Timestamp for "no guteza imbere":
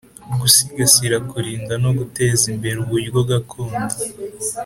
1.83-2.75